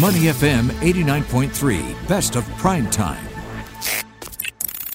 Money 0.00 0.20
FM 0.20 0.70
89.3, 0.80 2.08
best 2.08 2.34
of 2.34 2.48
prime 2.56 2.88
time. 2.88 3.22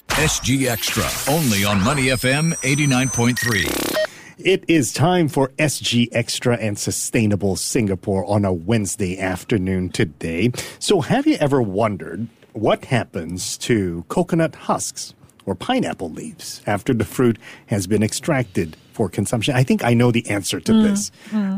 SG 0.08 0.66
Extra, 0.66 1.04
only 1.32 1.64
on 1.64 1.80
Money 1.84 2.06
FM 2.06 2.52
89.3. 2.62 4.08
It 4.38 4.64
is 4.66 4.92
time 4.92 5.28
for 5.28 5.50
SG 5.50 6.08
Extra 6.10 6.56
and 6.56 6.76
Sustainable 6.76 7.54
Singapore 7.54 8.24
on 8.24 8.44
a 8.44 8.52
Wednesday 8.52 9.20
afternoon 9.20 9.90
today. 9.90 10.50
So, 10.80 11.00
have 11.00 11.28
you 11.28 11.36
ever 11.36 11.62
wondered 11.62 12.26
what 12.54 12.86
happens 12.86 13.56
to 13.58 14.04
coconut 14.08 14.56
husks 14.56 15.14
or 15.48 15.54
pineapple 15.54 16.10
leaves 16.10 16.60
after 16.66 16.92
the 16.92 17.04
fruit 17.04 17.38
has 17.66 17.86
been 17.86 18.02
extracted 18.02 18.76
for 18.92 19.08
consumption? 19.08 19.54
I 19.54 19.62
think 19.62 19.82
I 19.84 19.94
know 19.94 20.10
the 20.10 20.28
answer 20.28 20.60
to 20.60 20.72
this. 20.82 21.10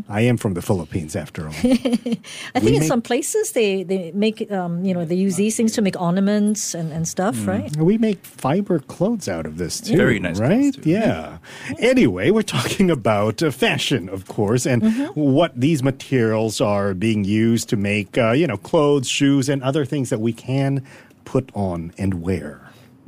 I 0.08 0.20
am 0.30 0.36
from 0.36 0.54
the 0.54 0.62
Philippines, 0.62 1.16
after 1.16 1.46
all. 1.48 1.54
I 1.62 1.62
think 1.62 2.22
We 2.62 2.74
in 2.74 2.80
make- 2.80 2.88
some 2.88 3.02
places 3.02 3.52
they, 3.52 3.82
they 3.82 4.12
make 4.12 4.50
um, 4.52 4.84
you 4.84 4.94
know 4.94 5.04
they 5.04 5.16
use 5.16 5.36
these 5.36 5.56
things 5.56 5.72
to 5.72 5.82
make 5.82 6.00
ornaments 6.00 6.74
and, 6.74 6.92
and 6.92 7.08
stuff, 7.08 7.34
Mm. 7.40 7.46
right? 7.46 7.76
We 7.76 7.96
make 7.98 8.24
fiber 8.24 8.78
clothes 8.78 9.26
out 9.28 9.46
of 9.46 9.56
this 9.58 9.80
too. 9.80 9.96
Very 9.96 10.18
nice 10.20 10.38
right? 10.38 10.72
clothes, 10.74 10.84
too. 10.84 10.90
Yeah. 10.90 11.38
Anyway, 11.78 12.30
we're 12.30 12.42
talking 12.42 12.90
about 12.90 13.42
uh, 13.42 13.50
fashion, 13.50 14.08
of 14.08 14.26
course, 14.28 14.66
and 14.66 14.82
what 15.16 15.58
these 15.58 15.82
materials 15.82 16.60
are 16.60 16.94
being 16.94 17.24
used 17.24 17.68
to 17.70 17.76
make, 17.76 18.16
uh, 18.18 18.32
you 18.32 18.46
know, 18.46 18.56
clothes, 18.58 19.08
shoes, 19.08 19.48
and 19.48 19.62
other 19.62 19.84
things 19.84 20.10
that 20.10 20.20
we 20.20 20.32
can 20.32 20.84
put 21.24 21.50
on 21.54 21.92
and 21.98 22.20
wear. 22.22 22.60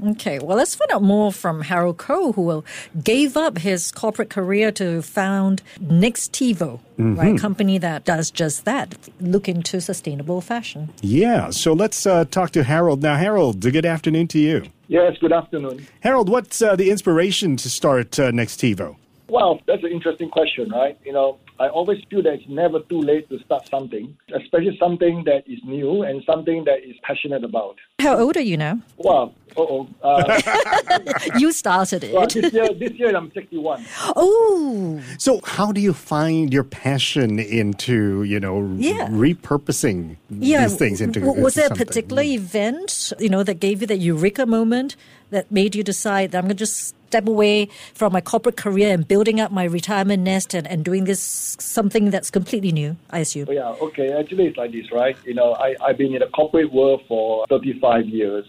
Okay, 0.02 0.38
well 0.40 0.56
let's 0.56 0.74
find 0.74 0.90
out 0.90 1.02
more 1.02 1.32
from 1.32 1.62
Harold 1.62 1.98
Coe, 1.98 2.32
who 2.32 2.64
gave 3.02 3.36
up 3.36 3.58
his 3.58 3.92
corporate 3.92 4.30
career 4.30 4.72
to 4.72 5.02
found 5.02 5.62
Nextivo, 5.80 6.80
Mm-hmm. 6.98 7.18
right? 7.18 7.38
Company 7.40 7.78
that 7.78 8.04
does 8.04 8.30
just 8.30 8.64
that, 8.64 8.94
look 9.20 9.48
into 9.48 9.80
sustainable 9.80 10.40
fashion. 10.40 10.90
Yeah. 11.00 11.50
So 11.50 11.72
let's 11.72 12.06
uh, 12.06 12.26
talk 12.26 12.50
to 12.52 12.62
Harold 12.62 13.02
now. 13.02 13.16
Harold, 13.16 13.60
good 13.60 13.86
afternoon 13.86 14.28
to 14.28 14.38
you. 14.38 14.64
Yes, 14.88 15.16
good 15.18 15.32
afternoon. 15.32 15.86
Harold, 16.00 16.28
what's 16.28 16.60
uh, 16.60 16.76
the 16.76 16.90
inspiration 16.90 17.56
to 17.56 17.70
start 17.70 18.18
uh, 18.20 18.30
Nextivo? 18.30 18.96
Well, 19.28 19.60
that's 19.66 19.82
an 19.82 19.90
interesting 19.90 20.28
question, 20.28 20.68
right? 20.68 20.98
You 21.04 21.12
know, 21.14 21.38
I 21.62 21.68
always 21.68 22.00
feel 22.10 22.22
that 22.26 22.32
it's 22.38 22.48
never 22.48 22.78
too 22.90 23.00
late 23.00 23.26
to 23.30 23.38
start 23.46 23.64
something, 23.74 24.06
especially 24.40 24.76
something 24.84 25.22
that 25.30 25.42
is 25.46 25.60
new 25.64 26.02
and 26.02 26.16
something 26.30 26.64
that 26.64 26.78
is 26.90 26.96
passionate 27.08 27.44
about. 27.44 27.76
How 28.00 28.18
old 28.18 28.36
are 28.36 28.40
you 28.52 28.56
now? 28.56 28.80
Well, 28.96 29.32
uh-oh. 29.56 29.86
Uh, 30.02 30.40
you 31.42 31.52
started 31.52 32.00
well, 32.12 32.24
it. 32.24 32.32
this 32.34 32.52
year, 32.52 32.68
this 32.84 32.92
year 33.00 33.16
I'm 33.16 33.30
61. 33.32 33.84
oh, 34.16 35.00
So, 35.18 35.40
how 35.44 35.70
do 35.70 35.80
you 35.80 35.92
find 35.92 36.52
your 36.52 36.64
passion 36.64 37.38
into, 37.38 38.24
you 38.24 38.40
know, 38.40 38.56
Yeah. 38.76 39.06
repurposing 39.08 40.16
yeah. 40.30 40.66
these 40.66 40.76
things 40.76 41.00
into? 41.00 41.20
w- 41.20 41.40
was 41.42 41.56
into 41.56 41.60
there 41.60 41.66
a 41.66 41.68
something? 41.68 41.86
particular 41.86 42.22
event, 42.22 43.12
you 43.20 43.28
know, 43.28 43.44
that 43.44 43.60
gave 43.60 43.82
you 43.82 43.86
that 43.86 43.98
eureka 43.98 44.46
moment 44.46 44.96
that 45.30 45.44
made 45.52 45.74
you 45.76 45.84
decide 45.84 46.32
that 46.32 46.38
I'm 46.38 46.44
going 46.44 46.56
to 46.56 46.64
just 46.66 46.96
step 47.12 47.28
away 47.28 47.68
from 47.92 48.12
my 48.12 48.22
corporate 48.22 48.56
career 48.56 48.94
and 48.94 49.06
building 49.06 49.38
up 49.38 49.52
my 49.52 49.64
retirement 49.64 50.22
nest 50.22 50.54
and, 50.54 50.66
and 50.66 50.82
doing 50.82 51.04
this 51.04 51.20
something 51.60 52.08
that's 52.10 52.30
completely 52.30 52.72
new? 52.72 52.96
I 53.10 53.18
assume. 53.18 53.46
Oh, 53.50 53.52
yeah, 53.52 53.86
okay. 53.86 54.08
Actually, 54.12 54.46
it's 54.46 54.56
like 54.56 54.72
this, 54.72 54.90
right? 54.90 55.16
You 55.26 55.34
know, 55.34 55.52
I, 55.52 55.76
I've 55.84 55.98
been 55.98 56.14
in 56.14 56.20
the 56.20 56.28
corporate 56.28 56.72
world 56.72 57.02
for 57.06 57.46
35 57.48 58.06
years 58.06 58.46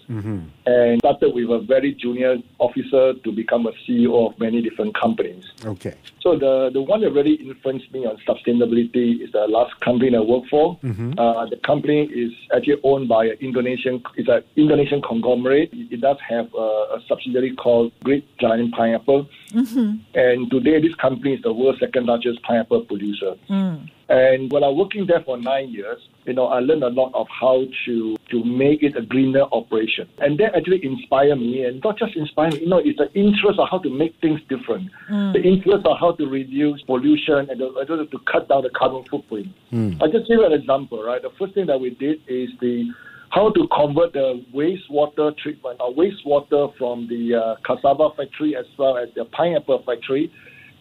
and 0.65 0.99
started 0.99 1.33
with 1.33 1.49
a 1.49 1.59
very 1.59 1.93
junior 1.93 2.37
officer 2.59 3.13
to 3.25 3.31
become 3.31 3.67
a 3.67 3.73
CEO 3.83 4.31
of 4.31 4.39
many 4.39 4.61
different 4.61 4.95
companies. 4.95 5.43
Okay. 5.65 5.95
So 6.21 6.37
the 6.37 6.69
the 6.71 6.81
one 6.81 7.01
that 7.01 7.11
really 7.11 7.33
influenced 7.33 7.91
me 7.91 8.05
on 8.05 8.15
sustainability 8.25 9.21
is 9.21 9.33
the 9.33 9.45
last 9.57 9.77
company 9.81 10.15
I 10.15 10.21
worked 10.21 10.49
for. 10.49 10.79
Uh, 11.17 11.45
the 11.53 11.59
company 11.65 12.03
is 12.23 12.31
actually 12.55 12.79
owned 12.83 13.09
by 13.09 13.25
an 13.25 13.37
Indonesian. 13.41 14.01
It's 14.15 14.29
an 14.29 14.41
Indonesian 14.55 15.01
conglomerate. 15.01 15.73
It, 15.73 15.95
it 15.95 16.01
does 16.01 16.17
have 16.29 16.47
a, 16.53 16.67
a 16.97 16.99
subsidiary 17.09 17.53
called 17.55 17.91
Great 18.03 18.25
Giant 18.37 18.52
Pineapple, 18.71 19.27
mm-hmm. 19.51 19.95
and 20.13 20.51
today 20.51 20.81
this 20.81 20.95
company 20.95 21.33
is 21.33 21.41
the 21.41 21.53
world's 21.53 21.79
second 21.79 22.05
largest 22.05 22.41
pineapple 22.43 22.81
producer. 22.85 23.35
Mm. 23.49 23.89
And 24.09 24.51
when 24.51 24.63
I 24.63 24.67
was 24.67 24.77
working 24.77 25.07
there 25.07 25.21
for 25.21 25.37
nine 25.37 25.69
years, 25.69 25.97
you 26.25 26.33
know, 26.33 26.47
I 26.47 26.59
learned 26.59 26.83
a 26.83 26.89
lot 26.89 27.11
of 27.13 27.27
how 27.29 27.65
to 27.85 28.15
to 28.31 28.43
make 28.43 28.83
it 28.83 28.95
a 28.95 29.01
greener 29.01 29.43
operation, 29.51 30.07
and 30.19 30.37
that 30.39 30.55
actually 30.55 30.85
inspired 30.85 31.37
me. 31.37 31.63
And 31.63 31.81
not 31.83 31.97
just 31.97 32.15
inspire 32.15 32.51
me, 32.51 32.61
you 32.61 32.67
know, 32.67 32.81
it's 32.83 32.97
the 32.97 33.11
interest 33.13 33.59
of 33.59 33.69
how 33.69 33.79
to 33.79 33.89
make 33.89 34.15
things 34.21 34.41
different, 34.49 34.91
mm. 35.09 35.33
the 35.33 35.41
interest 35.41 35.85
of 35.85 35.97
how 35.99 36.11
to 36.13 36.27
reduce 36.27 36.81
pollution 36.83 37.49
and 37.49 37.59
the, 37.59 37.73
and 37.73 38.11
to 38.11 38.19
cut 38.31 38.49
down 38.49 38.63
the 38.63 38.69
carbon 38.69 39.03
footprint. 39.09 39.47
Mm. 39.71 40.01
I'll 40.01 40.11
just 40.11 40.27
give 40.27 40.39
you 40.39 40.45
an 40.45 40.53
example, 40.53 41.03
right? 41.03 41.21
The 41.21 41.31
first 41.39 41.53
thing 41.53 41.67
that 41.67 41.79
we 41.79 41.91
did 41.91 42.21
is 42.27 42.49
the 42.59 42.91
how 43.33 43.49
to 43.49 43.67
convert 43.79 44.13
the 44.13 44.27
wastewater 44.53 45.35
treatment 45.37 45.77
or 45.79 45.91
wastewater 46.01 46.63
from 46.77 47.07
the 47.07 47.33
uh, 47.33 47.55
cassava 47.65 48.09
factory 48.15 48.55
as 48.55 48.65
well 48.77 48.95
as 48.97 49.09
the 49.15 49.25
pineapple 49.25 49.81
factory, 49.85 50.31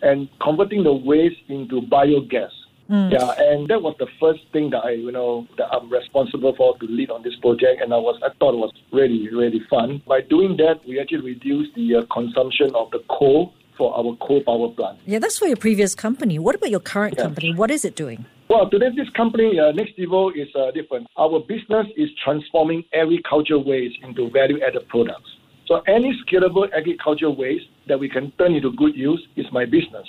and 0.02 0.28
converting 0.40 0.82
the 0.84 0.92
waste 0.92 1.42
into 1.48 1.80
biogas. 1.82 2.50
Yeah, 2.88 3.32
and 3.38 3.68
that 3.68 3.80
was 3.80 3.94
the 3.98 4.08
first 4.20 4.40
thing 4.52 4.68
that 4.70 4.84
I, 4.84 4.90
you 4.90 5.12
know, 5.12 5.46
that 5.56 5.68
I'm 5.74 5.88
responsible 5.90 6.54
for 6.54 6.76
to 6.76 6.86
lead 6.86 7.10
on 7.10 7.22
this 7.22 7.34
project, 7.36 7.80
and 7.80 7.94
I 7.94 7.96
was, 7.96 8.20
I 8.22 8.28
thought 8.38 8.52
it 8.52 8.58
was 8.58 8.72
really, 8.92 9.30
really 9.34 9.62
fun. 9.70 10.02
By 10.06 10.20
doing 10.20 10.58
that, 10.58 10.86
we 10.86 11.00
actually 11.00 11.22
reduced 11.22 11.74
the 11.74 11.96
uh, 11.96 12.02
consumption 12.12 12.70
of 12.74 12.90
the 12.90 12.98
coal 13.08 13.54
for 13.78 13.96
our 13.96 14.14
coal 14.16 14.42
power 14.44 14.69
plant. 14.69 14.98
Yeah, 15.06 15.20
that's 15.20 15.38
for 15.38 15.46
your 15.46 15.56
previous 15.56 15.94
company. 15.94 16.38
What 16.38 16.54
about 16.54 16.69
your 16.70 16.80
current 16.80 17.14
Yeah. 17.16 17.22
company? 17.22 17.54
What 17.54 17.70
is 17.70 17.86
it 17.86 17.96
doing? 17.96 18.26
Well, 18.52 18.68
today 18.68 18.88
this 18.94 19.08
company, 19.16 19.58
uh, 19.58 19.72
Next 19.72 19.96
Evo, 19.96 20.30
is 20.36 20.46
uh, 20.54 20.72
different. 20.72 21.06
Our 21.16 21.40
business 21.40 21.86
is 21.96 22.10
transforming 22.22 22.84
agricultural 22.92 23.64
waste 23.64 23.96
into 24.02 24.28
value-added 24.28 24.88
products. 24.88 25.30
So 25.66 25.80
any 25.88 26.12
scalable 26.22 26.68
agricultural 26.76 27.34
waste 27.34 27.64
that 27.88 27.98
we 27.98 28.10
can 28.10 28.30
turn 28.32 28.54
into 28.54 28.70
good 28.72 28.94
use 28.94 29.26
is 29.36 29.46
my 29.52 29.64
business. 29.64 30.06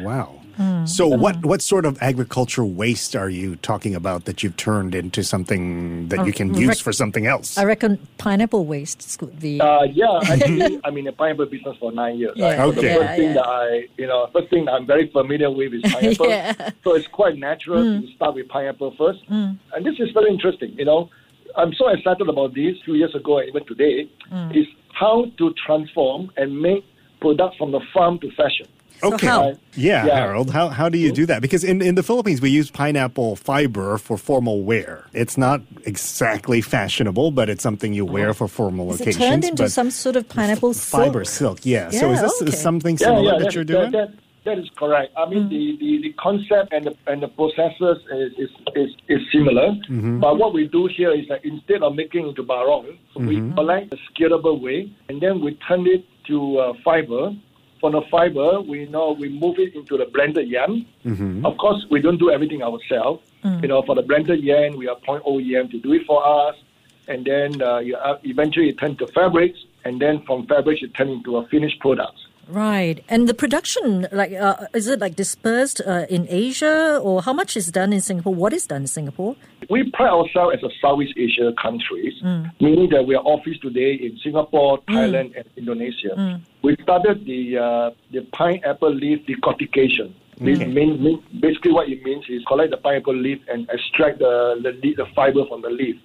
Wow. 0.00 0.38
So, 0.84 1.08
what 1.08 1.44
what 1.44 1.60
sort 1.62 1.84
of 1.86 2.00
agricultural 2.02 2.70
waste 2.70 3.16
are 3.16 3.28
you 3.30 3.56
talking 3.56 3.94
about 3.96 4.26
that 4.26 4.42
you've 4.42 4.56
turned 4.56 4.94
into 4.94 5.24
something 5.24 6.08
that 6.08 6.24
you 6.26 6.32
can 6.32 6.54
Uh, 6.54 6.58
use 6.58 6.68
rec- 6.68 6.78
for 6.78 6.92
something 6.92 7.26
else? 7.26 7.56
I 7.58 7.64
reckon 7.64 7.98
pineapple 8.18 8.64
waste 8.66 9.18
could 9.18 9.40
be. 9.40 9.60
Uh, 9.60 9.82
yeah, 9.84 10.20
actually, 10.32 10.78
I'm 10.84 10.96
in 10.98 11.06
the 11.06 11.12
pineapple 11.12 11.46
business 11.46 11.76
for 11.80 11.90
nine 11.90 12.18
years. 12.18 12.34
Yeah. 12.36 12.44
right? 12.46 12.58
Yeah, 12.58 12.64
So 12.66 12.70
the 12.72 12.78
Okay. 12.78 12.94
first 12.94 13.02
yeah, 13.10 13.16
thing 13.16 13.28
yeah. 13.28 13.34
that 13.34 13.46
I, 13.46 13.88
you 13.98 14.06
know, 14.06 14.28
first 14.32 14.50
thing 14.50 14.68
I'm 14.68 14.86
very 14.86 15.10
familiar 15.10 15.50
with 15.50 15.72
is 15.74 15.82
pineapple. 15.94 16.28
Yeah. 16.28 16.52
Mm. 16.52 16.72
So 16.84 16.94
it's 16.94 17.08
quite 17.08 17.36
natural 17.38 17.82
to 17.82 18.06
start 18.14 18.34
with 18.36 18.46
pineapple 18.48 18.94
first. 18.98 19.20
And 19.28 19.58
this 19.88 19.96
is 19.98 20.10
very 20.12 20.30
interesting. 20.30 20.74
You 20.78 20.84
know, 20.84 21.08
I'm 21.56 21.72
so 21.74 21.88
excited 21.88 22.28
about 22.28 22.54
this. 22.54 22.76
A 22.80 22.84
few 22.84 22.94
years 22.94 23.14
ago 23.14 23.38
and 23.38 23.48
even 23.48 23.64
today 23.66 24.08
Mm. 24.30 24.54
is 24.60 24.66
how 24.92 25.26
to 25.38 25.52
transform 25.66 26.30
and 26.36 26.48
make 26.60 26.84
products 27.20 27.56
from 27.56 27.72
the 27.72 27.80
farm 27.94 28.18
to 28.20 28.30
fashion. 28.32 28.66
So 29.00 29.14
okay. 29.14 29.26
how? 29.26 29.58
Yeah, 29.74 30.06
Yeah. 30.06 30.16
Harold. 30.16 30.50
How 30.50 30.68
how 30.68 30.88
do 30.88 30.98
you 30.98 31.12
do 31.12 31.26
that? 31.26 31.42
Because 31.42 31.64
in, 31.64 31.82
in 31.82 31.94
the 31.94 32.02
Philippines 32.02 32.40
we 32.40 32.50
use 32.50 32.70
pineapple 32.70 33.36
fiber 33.36 33.98
for 33.98 34.16
formal 34.16 34.62
wear. 34.62 35.06
It's 35.12 35.36
not 35.36 35.62
exactly 35.84 36.60
fashionable, 36.60 37.30
but 37.32 37.48
it's 37.48 37.62
something 37.62 37.92
you 37.92 38.04
wear 38.04 38.34
for 38.34 38.48
formal 38.48 38.92
Is 38.92 39.00
it 39.00 39.02
occasions. 39.02 39.24
turned 39.24 39.44
into 39.44 39.62
but 39.64 39.72
some 39.72 39.90
sort 39.90 40.16
of 40.16 40.28
pineapple 40.28 40.74
fiber 40.74 41.24
silk? 41.24 41.58
silk. 41.58 41.66
Yeah. 41.66 41.90
so 41.90 42.12
is 42.12 42.20
this 42.20 42.42
okay. 42.42 42.50
something 42.52 42.96
Yeah, 42.96 43.06
similar 43.06 43.32
yeah, 43.32 43.38
that 43.38 43.54
you're 43.54 43.64
doing? 43.64 43.92
That, 43.92 44.14
that 44.44 44.58
is 44.58 44.68
correct. 44.76 45.12
I 45.16 45.28
mean, 45.28 45.44
mm-hmm. 45.44 45.48
the, 45.48 45.76
the, 45.78 46.02
the 46.02 46.12
concept 46.14 46.72
and 46.72 46.86
the, 46.86 46.96
and 47.06 47.22
the 47.22 47.28
processes 47.28 47.98
is, 48.12 48.32
is, 48.38 48.50
is, 48.74 48.90
is 49.08 49.20
similar. 49.32 49.68
Mm-hmm. 49.88 50.20
But 50.20 50.38
what 50.38 50.52
we 50.52 50.66
do 50.66 50.88
here 50.88 51.12
is 51.12 51.28
that 51.28 51.44
instead 51.44 51.82
of 51.82 51.94
making 51.94 52.26
it 52.26 52.28
into 52.30 52.42
barong, 52.42 52.98
we 53.14 53.36
mm-hmm. 53.36 53.54
collect 53.54 53.90
the 53.90 53.98
scalable 54.12 54.60
way 54.60 54.92
and 55.08 55.20
then 55.20 55.40
we 55.40 55.54
turn 55.68 55.86
it 55.86 56.04
to 56.26 56.58
uh, 56.58 56.72
fiber. 56.84 57.30
From 57.82 57.92
the 57.98 58.02
fiber, 58.12 58.60
we 58.60 58.86
know 58.86 59.10
we 59.18 59.28
move 59.28 59.58
it 59.58 59.74
into 59.74 59.96
the 59.98 60.04
blended 60.04 60.46
yarn. 60.48 60.86
Of 61.44 61.56
course, 61.58 61.84
we 61.90 62.00
don't 62.00 62.16
do 62.16 62.30
everything 62.30 62.62
ourselves. 62.62 63.20
You 63.60 63.66
know, 63.66 63.82
for 63.82 63.96
the 63.96 64.02
blended 64.02 64.40
yarn, 64.40 64.76
we 64.76 64.86
appoint 64.86 65.24
OEM 65.24 65.68
to 65.72 65.78
do 65.80 65.92
it 65.92 66.06
for 66.06 66.24
us, 66.24 66.54
and 67.08 67.24
then 67.24 67.60
uh, 67.60 67.78
you, 67.80 67.96
uh, 67.96 68.18
eventually 68.22 68.68
it 68.68 68.78
turns 68.78 68.98
to 68.98 69.08
fabrics, 69.08 69.58
and 69.84 70.00
then 70.00 70.22
from 70.26 70.46
fabrics 70.46 70.80
it 70.84 70.94
turns 70.94 71.10
into 71.10 71.38
a 71.38 71.46
finished 71.48 71.80
product. 71.80 72.16
Right. 72.48 73.04
And 73.08 73.28
the 73.28 73.34
production, 73.34 74.08
like, 74.12 74.32
uh, 74.32 74.66
is 74.74 74.88
it 74.88 75.00
like 75.00 75.16
dispersed 75.16 75.80
uh, 75.86 76.06
in 76.10 76.26
Asia 76.28 76.98
or 77.02 77.22
how 77.22 77.32
much 77.32 77.56
is 77.56 77.70
done 77.70 77.92
in 77.92 78.00
Singapore? 78.00 78.34
What 78.34 78.52
is 78.52 78.66
done 78.66 78.82
in 78.82 78.86
Singapore? 78.88 79.36
We 79.70 79.90
pride 79.90 80.10
ourselves 80.10 80.56
as 80.56 80.62
a 80.62 80.70
Southeast 80.80 81.14
Asia 81.16 81.52
countries, 81.60 82.14
meaning 82.60 82.90
that 82.90 83.06
we 83.06 83.14
are 83.14 83.22
office 83.24 83.58
today 83.62 83.94
in 83.94 84.18
Singapore, 84.22 84.78
Thailand, 84.88 85.36
and 85.36 85.44
Indonesia. 85.56 86.40
We 86.62 86.76
started 86.82 87.24
the 87.24 87.58
uh, 87.58 87.90
the 88.10 88.22
pineapple 88.32 88.92
leaf 88.92 89.24
decortication. 89.26 90.12
This 90.38 90.58
mean, 90.58 91.02
mean, 91.02 91.22
basically, 91.40 91.72
what 91.72 91.88
it 91.88 92.02
means 92.02 92.24
is 92.28 92.42
collect 92.48 92.70
the 92.72 92.76
pineapple 92.76 93.14
leaf 93.14 93.38
and 93.48 93.68
extract 93.70 94.18
the 94.18 94.58
the, 94.62 94.72
the 94.96 95.06
fiber 95.14 95.46
from 95.46 95.62
the 95.62 95.70
leaf. 95.70 95.96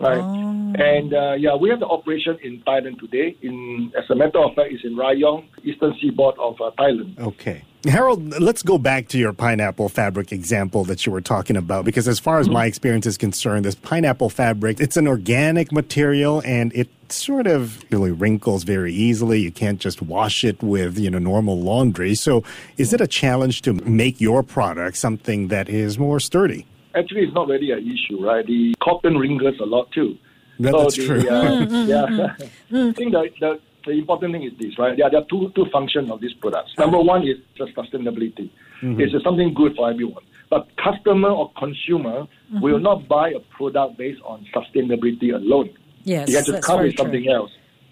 Right. 0.00 0.18
And 0.18 1.14
uh, 1.14 1.34
yeah, 1.34 1.54
we 1.54 1.70
have 1.70 1.80
the 1.80 1.86
operation 1.86 2.36
in 2.42 2.62
Thailand 2.66 2.98
today. 2.98 3.36
In 3.42 3.92
as 3.96 4.04
a 4.10 4.14
matter 4.14 4.38
of 4.38 4.54
fact, 4.54 4.72
it's 4.72 4.84
in 4.84 4.96
Rayong, 4.96 5.44
eastern 5.62 5.94
seaboard 6.00 6.36
of 6.38 6.60
uh, 6.60 6.70
Thailand. 6.78 7.18
Okay. 7.18 7.62
Harold, 7.86 8.40
let's 8.40 8.62
go 8.62 8.78
back 8.78 9.08
to 9.08 9.18
your 9.18 9.34
pineapple 9.34 9.90
fabric 9.90 10.32
example 10.32 10.84
that 10.84 11.04
you 11.04 11.12
were 11.12 11.20
talking 11.20 11.54
about 11.54 11.84
because 11.84 12.08
as 12.08 12.18
far 12.18 12.38
as 12.38 12.48
my 12.48 12.64
experience 12.64 13.04
is 13.04 13.18
concerned, 13.18 13.66
this 13.66 13.74
pineapple 13.74 14.30
fabric, 14.30 14.80
it's 14.80 14.96
an 14.96 15.06
organic 15.06 15.70
material 15.70 16.40
and 16.46 16.72
it 16.74 16.88
sort 17.10 17.46
of 17.46 17.84
really 17.92 18.10
wrinkles 18.10 18.64
very 18.64 18.94
easily. 18.94 19.40
You 19.40 19.52
can't 19.52 19.80
just 19.80 20.00
wash 20.00 20.44
it 20.44 20.62
with, 20.62 20.98
you 20.98 21.10
know, 21.10 21.18
normal 21.18 21.60
laundry. 21.60 22.14
So, 22.14 22.42
is 22.78 22.94
it 22.94 23.02
a 23.02 23.06
challenge 23.06 23.60
to 23.62 23.74
make 23.74 24.18
your 24.18 24.42
product 24.42 24.96
something 24.96 25.48
that 25.48 25.68
is 25.68 25.98
more 25.98 26.20
sturdy? 26.20 26.64
Actually, 26.94 27.22
it's 27.22 27.34
not 27.34 27.48
really 27.48 27.70
an 27.70 27.80
issue, 27.90 28.24
right? 28.24 28.46
The 28.46 28.74
cotton 28.82 29.18
wrinkles 29.18 29.58
a 29.60 29.66
lot 29.66 29.90
too. 29.92 30.16
That- 30.60 30.72
So 30.72 30.82
that's 30.82 30.96
the, 30.96 31.06
true. 31.06 31.18
uh, 31.28 31.42
mm, 31.42 31.66
mm, 31.66 31.88
yeah. 31.88 32.46
Mm, 32.70 32.90
I 32.90 32.92
think 32.92 33.12
the, 33.12 33.30
the, 33.40 33.60
the 33.86 33.92
important 33.92 34.32
thing 34.34 34.44
is 34.44 34.52
this, 34.58 34.78
right? 34.78 34.96
There, 34.96 35.10
there 35.10 35.20
are 35.20 35.24
two, 35.24 35.52
two 35.54 35.66
functions 35.72 36.10
of 36.10 36.20
these 36.20 36.32
products. 36.34 36.72
Number 36.78 36.98
one 36.98 37.26
is 37.26 37.38
the 37.58 37.66
sustainability. 37.66 38.50
Mm-hmm. 38.82 39.00
It's 39.00 39.12
just 39.12 39.24
something 39.24 39.52
good 39.54 39.74
for 39.74 39.90
everyone. 39.90 40.22
But 40.50 40.68
customer 40.76 41.30
or 41.30 41.50
consumer 41.58 42.22
mm-hmm. 42.22 42.60
will 42.60 42.78
not 42.78 43.08
buy 43.08 43.30
a 43.30 43.40
product 43.40 43.98
based 43.98 44.20
on 44.24 44.46
sustainability 44.54 45.34
alone. 45.34 45.70
Yes, 46.04 46.28
it 46.28 46.34
has 46.34 46.46
to 46.46 46.52
that's 46.52 46.66
come 46.66 46.76
very 46.78 46.88
with 46.90 46.96
true. 46.96 47.04
something 47.04 47.24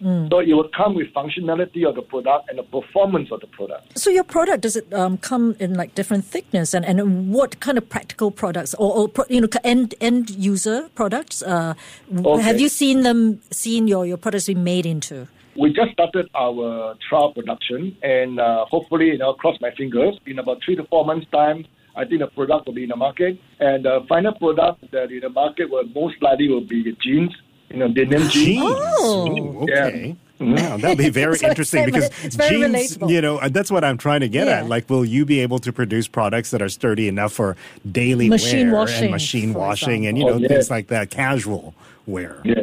else. 0.05 0.29
So 0.31 0.41
it 0.41 0.53
will 0.53 0.69
come 0.77 0.95
with 0.95 1.13
functionality 1.15 1.89
of 1.89 1.95
the 1.95 2.03
product 2.03 2.49
and 2.49 2.59
the 2.59 2.63
performance 2.63 3.31
of 3.33 3.41
the 3.41 3.47
product. 3.47 3.99
So 3.99 4.11
your 4.11 4.25
product 4.25 4.63
does 4.63 4.77
it 4.77 4.93
um, 4.93 5.19
come 5.19 5.57
in 5.59 5.75
like 5.75 5.95
different 5.95 6.25
thickness 6.25 6.75
and, 6.75 6.85
and 6.85 7.33
what 7.33 7.61
kind 7.61 7.79
of 7.79 7.89
practical 7.89 8.31
products 8.31 8.75
or, 8.75 9.11
or 9.17 9.27
you 9.29 9.41
know 9.41 9.49
end 9.65 9.95
end 10.01 10.31
user 10.31 10.89
products? 10.95 11.43
Uh, 11.43 11.75
Okay. 12.13 12.43
Have 12.43 12.61
you 12.61 12.69
seen 12.69 13.03
them 13.03 13.41
seen 13.51 13.89
your 13.89 14.07
your 14.07 14.17
products 14.17 14.47
be 14.47 14.55
made 14.55 14.87
into? 14.87 15.27
We 15.57 15.73
just 15.73 15.93
started 15.93 16.29
our 16.35 16.95
trial 17.09 17.33
production, 17.35 17.97
and 18.03 18.41
uh, 18.41 18.65
hopefully, 18.65 19.07
you 19.09 19.19
know, 19.19 19.35
cross 19.35 19.57
my 19.61 19.71
fingers. 19.77 20.19
In 20.27 20.39
about 20.39 20.59
three 20.65 20.77
to 20.77 20.85
four 20.85 21.05
months' 21.05 21.27
time, 21.31 21.67
I 21.95 22.05
think 22.07 22.21
the 22.21 22.29
product 22.29 22.67
will 22.67 22.75
be 22.75 22.85
in 22.85 22.89
the 22.89 22.97
market, 22.97 23.39
and 23.61 23.85
the 23.85 24.01
final 24.09 24.33
product 24.35 24.91
that 24.93 25.11
in 25.11 25.21
the 25.21 25.29
market 25.29 25.69
will 25.71 25.85
most 25.95 26.17
likely 26.23 26.49
will 26.49 26.67
be 26.67 26.97
jeans, 27.05 27.33
you 27.73 27.79
know, 27.79 27.89
denim 27.89 28.23
jeans. 28.29 28.33
Jeans. 28.33 28.63
Oh. 28.65 29.63
Ooh, 29.63 29.67
Yeah. 29.69 29.87
okay. 29.87 30.17
Wow, 30.41 30.77
that'll 30.77 30.97
be 30.97 31.09
very 31.23 31.39
interesting 31.43 31.85
because 31.85 32.11
jeans, 32.49 32.99
you 33.07 33.21
know, 33.21 33.39
uh, 33.39 33.49
that's 33.49 33.71
what 33.71 33.85
I'm 33.85 33.97
trying 33.97 34.21
to 34.21 34.29
get 34.29 34.49
Yeah. 34.49 34.59
at. 34.61 34.69
Like, 34.69 34.91
will 34.91 35.05
you 35.05 35.25
be 35.25 35.39
able 35.41 35.61
to 35.61 35.73
produce 35.73 36.09
products 36.09 36.51
that 36.51 36.61
are 36.61 36.69
sturdy 36.69 37.07
enough 37.07 37.33
for 37.33 37.57
daily 37.91 38.29
Machine 38.29 38.73
wear 38.73 38.81
washing, 38.81 39.03
and 39.05 39.11
machine 39.13 39.53
for 39.53 39.61
washing 39.61 40.07
and, 40.07 40.19
you 40.19 40.25
know, 40.25 40.41
Oh, 40.45 40.49
things 40.49 40.69
like 40.71 40.89
that, 40.89 41.11
casual 41.11 41.75
wear? 42.07 42.39
Yeah. 42.45 42.63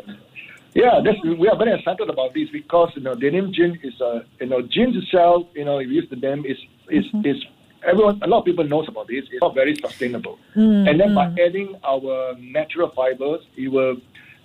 Yeah, 0.76 1.00
that's, 1.04 1.18
we 1.24 1.48
are 1.48 1.58
very 1.58 1.74
excited 1.78 2.10
about 2.10 2.34
this 2.34 2.50
because 2.50 2.92
you 2.96 3.02
know 3.02 3.16
denim 3.16 3.52
jeans 3.52 3.78
is 3.84 4.00
uh, 4.00 4.22
you 4.40 4.46
know 4.48 4.62
jeans 4.62 4.96
itself 4.96 5.48
you 5.56 5.66
know 5.66 5.80
if 5.80 5.88
you 5.88 5.96
use 5.96 6.08
the 6.10 6.16
denim 6.16 6.46
is 6.46 6.58
is 6.90 7.06
is 7.26 7.44
everyone 7.86 8.20
a 8.22 8.28
lot 8.28 8.40
of 8.40 8.46
people 8.46 8.64
knows 8.64 8.88
about 8.88 9.08
this. 9.08 9.26
It's 9.32 9.42
not 9.42 9.56
very 9.56 9.76
sustainable, 9.76 10.38
and 10.54 11.00
then 11.00 11.16
by 11.16 11.34
adding 11.44 11.76
our 11.84 12.36
natural 12.40 12.90
fibers, 12.96 13.42
it 13.58 13.68
will 13.70 13.98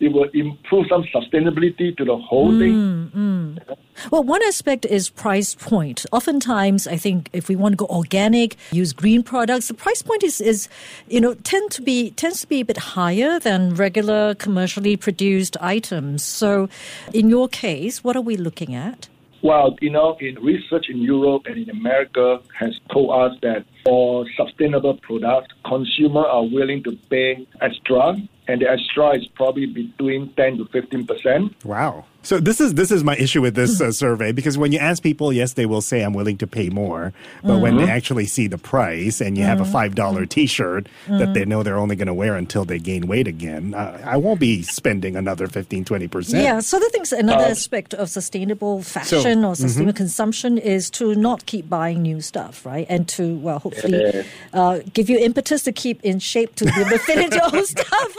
it 0.05 0.13
will 0.13 0.29
improve 0.35 0.87
some 0.89 1.05
sustainability 1.05 1.97
to 1.97 2.05
the 2.05 2.17
whole 2.17 2.51
thing. 2.59 2.75
Mm, 2.75 3.11
mm. 3.11 3.77
Well, 4.11 4.23
one 4.23 4.43
aspect 4.43 4.85
is 4.85 5.09
price 5.09 5.55
point. 5.55 6.05
Oftentimes, 6.13 6.87
I 6.87 6.97
think 6.97 7.31
if 7.33 7.49
we 7.49 7.57
want 7.57 7.73
to 7.73 7.77
go 7.77 7.87
organic, 7.87 8.57
use 8.73 8.93
green 8.93 9.23
products, 9.23 9.69
the 9.69 9.75
price 9.75 10.03
point 10.03 10.23
is, 10.23 10.41
is 10.41 10.69
you 11.09 11.21
know, 11.21 11.35
tend 11.35 11.71
to 11.73 11.83
be 11.83 12.11
tends 12.11 12.41
to 12.43 12.47
be 12.47 12.61
a 12.61 12.65
bit 12.65 12.77
higher 12.77 13.39
than 13.39 13.75
regular 13.75 14.35
commercially 14.35 14.97
produced 14.97 15.57
items. 15.61 16.23
So, 16.23 16.69
in 17.13 17.29
your 17.29 17.49
case, 17.49 18.05
what 18.05 18.17
are 18.17 18.21
we 18.21 18.37
looking 18.37 18.75
at? 18.75 19.09
Well, 19.43 19.77
you 19.83 19.91
know, 19.91 20.17
in 20.21 20.37
research 20.43 20.87
in 20.89 21.03
Europe 21.03 21.43
and 21.45 21.59
in 21.59 21.69
America 21.69 22.41
has 22.59 22.81
told 22.91 23.11
us 23.13 23.39
that 23.43 23.67
for 23.85 24.25
sustainable 24.37 24.97
products, 25.03 25.53
consumers 25.67 26.25
are 26.29 26.45
willing 26.45 26.83
to 26.85 26.97
pay 27.11 27.47
extra, 27.61 28.17
and 28.49 28.61
the 28.61 29.17
is 29.17 29.27
probably 29.35 29.67
between 29.67 30.33
10 30.35 30.59
to 30.59 30.65
15 30.67 31.07
percent. 31.07 31.65
Wow. 31.65 32.05
So 32.25 32.41
this 32.41 32.59
is 32.59 32.73
this 32.75 32.91
is 32.91 33.05
my 33.05 33.17
issue 33.17 33.43
with 33.43 33.55
this 33.55 33.83
uh, 33.83 33.93
survey 33.93 34.33
because 34.33 34.57
when 34.57 34.73
you 34.73 34.79
ask 34.79 35.03
people, 35.03 35.31
yes, 35.31 35.53
they 35.53 35.67
will 35.67 35.83
say 35.83 36.03
I'm 36.03 36.15
willing 36.15 36.39
to 36.39 36.47
pay 36.47 36.71
more, 36.71 37.13
but 37.43 37.61
when 37.61 37.77
they 37.77 37.89
actually 37.89 38.25
see 38.25 38.47
the 38.47 38.57
price 38.57 39.21
and 39.21 39.37
you 39.37 39.45
have 39.45 39.61
a 39.61 39.65
five 39.67 39.95
dollar 39.95 40.25
T-shirt 40.25 40.89
that 41.09 41.35
they 41.35 41.45
know 41.45 41.63
they're 41.63 41.79
only 41.79 41.97
going 41.97 42.07
to 42.09 42.15
wear 42.15 42.35
until 42.35 42.65
they 42.65 42.79
gain 42.79 43.07
weight 43.07 43.29
again, 43.29 43.75
uh, 43.75 44.01
I 44.05 44.17
won't 44.17 44.41
be 44.41 44.63
spending 44.63 45.17
another 45.17 45.47
15, 45.47 45.85
20 45.85 46.09
percent. 46.09 46.43
Yeah, 46.43 46.61
so 46.61 46.79
the 46.79 46.89
things 46.91 47.13
another 47.13 47.45
aspect 47.45 47.93
of 47.93 48.09
sustainable 48.09 48.83
fashion 48.83 49.45
or 49.45 49.55
sustainable 49.55 49.93
consumption 49.93 50.57
is 50.57 50.89
to 50.93 51.15
not 51.15 51.45
keep 51.45 51.69
buying 51.69 52.01
new 52.01 52.23
stuff, 52.23 52.65
right? 52.65 52.87
And 52.89 53.07
to 53.11 53.37
well, 53.37 53.59
hopefully, 53.59 54.25
uh, 54.55 54.81
give 54.95 55.11
you 55.11 55.19
impetus 55.19 55.63
to 55.65 55.73
keep 55.73 56.03
in 56.03 56.21
shape 56.21 56.55
to 56.57 56.65
be 56.65 56.73
able 56.81 56.91
to 56.91 56.99
fit 56.99 57.19
into 57.19 57.37
your 57.43 57.55
old 57.55 57.67
stuff. 57.67 58.17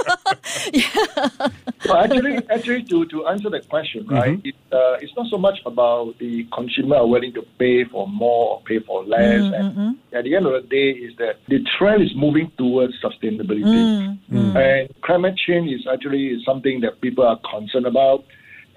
Well, 1.87 1.97
actually, 1.97 2.37
actually, 2.49 2.83
to, 2.85 3.05
to 3.05 3.27
answer 3.27 3.49
the 3.49 3.59
question, 3.59 3.94
right, 4.07 4.37
mm-hmm. 4.37 4.47
it, 4.47 4.55
uh, 4.71 4.97
it's 5.01 5.13
not 5.15 5.27
so 5.29 5.37
much 5.37 5.59
about 5.65 6.17
the 6.19 6.45
consumer 6.53 6.97
are 6.97 7.07
willing 7.07 7.33
to 7.33 7.43
pay 7.57 7.83
for 7.85 8.07
more 8.07 8.55
or 8.55 8.61
pay 8.61 8.79
for 8.79 9.03
less. 9.03 9.41
Mm, 9.41 9.59
and 9.59 9.75
mm, 9.75 9.77
mm. 9.77 10.17
at 10.17 10.23
the 10.23 10.35
end 10.35 10.45
of 10.45 10.53
the 10.53 10.67
day, 10.67 10.89
is 10.91 11.15
that 11.17 11.37
the 11.47 11.59
trend 11.77 12.03
is 12.03 12.11
moving 12.15 12.51
towards 12.57 12.93
sustainability, 13.01 14.17
and 14.55 15.01
climate 15.01 15.35
change 15.37 15.71
is 15.71 15.87
actually 15.91 16.41
something 16.45 16.81
that 16.81 17.01
people 17.01 17.23
are 17.25 17.39
concerned 17.49 17.85
about. 17.85 18.25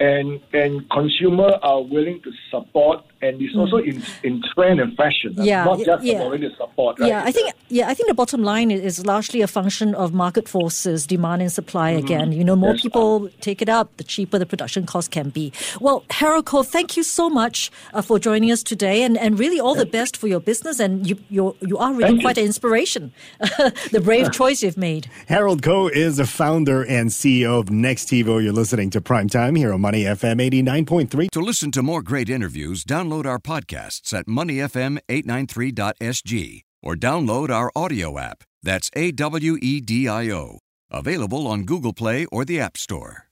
And 0.00 0.41
and 0.53 0.88
consumer 0.91 1.59
are 1.61 1.82
willing 1.82 2.23
to 2.23 2.31
support, 2.53 3.05
and 3.23 3.41
it's 3.41 3.56
also 3.56 3.76
in 3.79 4.03
in 4.23 4.43
trend 4.55 4.81
and 4.81 4.97
fashion. 4.97 5.35
Yeah, 5.37 5.65
not 5.65 5.79
just 5.79 6.03
yeah. 6.05 6.15
about 6.17 6.31
willing 6.31 6.50
support. 6.56 6.99
Right? 6.99 7.09
Yeah, 7.09 7.25
I 7.25 7.32
think 7.32 7.53
yeah, 7.69 7.88
I 7.88 7.94
think 7.94 8.09
the 8.09 8.15
bottom 8.15 8.43
line 8.43 8.70
is, 8.70 8.99
is 8.99 9.06
largely 9.06 9.41
a 9.43 9.47
function 9.47 9.94
of 9.94 10.12
market 10.12 10.49
forces, 10.49 11.06
demand 11.06 11.43
and 11.43 11.53
supply. 11.53 11.91
Again, 11.91 12.32
you 12.32 12.44
know, 12.44 12.56
more 12.56 12.75
Yes. 12.75 12.82
people 12.82 13.29
take 13.41 13.62
it 13.62 13.69
up, 13.69 13.97
the 13.97 14.05
cheaper 14.05 14.38
the 14.38 14.47
production 14.47 14.87
cost 14.87 15.11
can 15.11 15.31
be. 15.31 15.53
Well, 15.81 16.05
Harold 16.11 16.47
Coe, 16.47 16.62
thank 16.62 16.97
you 16.97 17.03
so 17.03 17.29
much 17.31 17.70
uh, 17.93 18.03
for 18.03 18.19
joining 18.19 18.50
us 18.53 18.62
today, 18.62 19.03
and, 19.03 19.17
and 19.19 19.38
really 19.38 19.59
all 19.59 19.75
the 19.75 19.87
best 19.87 20.17
for 20.17 20.29
your 20.29 20.41
business. 20.41 20.79
And 20.81 21.09
you 21.09 21.17
you 21.29 21.56
you 21.61 21.79
are 21.79 21.93
really 21.93 22.05
Thank 22.05 22.17
you. 22.19 22.26
quite 22.26 22.38
an 22.38 22.44
inspiration. 22.44 23.12
the 23.93 24.00
brave 24.03 24.31
choice 24.41 24.62
you've 24.62 24.76
made. 24.76 25.11
Harold 25.26 25.62
Coe 25.62 25.88
is 25.88 26.19
the 26.19 26.26
founder 26.26 26.82
and 26.85 27.11
CEO 27.11 27.59
of 27.61 27.67
Nextivo. 27.67 28.43
You're 28.43 28.53
listening 28.53 28.91
to 28.91 29.00
Primetime 29.00 29.56
here 29.56 29.73
on 29.73 29.81
Money 29.81 30.05
FM 30.05 30.41
89.3. 30.50 31.31
To 31.31 31.41
listen 31.41 31.70
to 31.73 31.82
more 31.82 32.03
great 32.03 32.29
interviews, 32.29 32.85
download 33.08 33.26
our 33.26 33.38
podcasts 33.38 34.12
at 34.12 34.26
moneyfm893.sg 34.26 36.60
or 36.82 36.94
download 36.94 37.49
our 37.50 37.72
audio 37.75 38.19
app. 38.19 38.44
That's 38.62 38.90
A 38.94 39.10
W 39.12 39.56
E 39.60 39.81
D 39.81 40.06
I 40.08 40.31
O. 40.31 40.58
Available 40.90 41.46
on 41.46 41.64
Google 41.64 41.94
Play 41.94 42.26
or 42.26 42.44
the 42.44 42.60
App 42.60 42.77
Store. 42.77 43.28